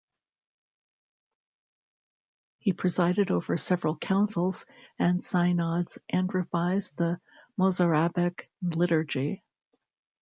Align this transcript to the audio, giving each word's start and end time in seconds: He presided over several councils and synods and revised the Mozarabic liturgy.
He 2.57 2.73
presided 2.73 3.29
over 3.29 3.55
several 3.55 3.95
councils 3.95 4.65
and 4.97 5.23
synods 5.23 5.99
and 6.09 6.33
revised 6.33 6.97
the 6.97 7.21
Mozarabic 7.55 8.49
liturgy. 8.63 9.43